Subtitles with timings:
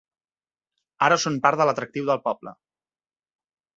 [1.09, 2.55] Ara són part de l'atractiu del poble.